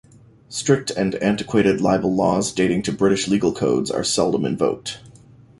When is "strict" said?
0.49-0.89